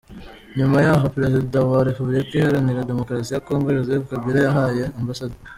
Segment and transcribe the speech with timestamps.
[0.57, 5.09] Nyuma y’aho Perezida wa Repubulika Iharanira Demokarasi ya Congo, Joseph Kabila, yahaye Amb.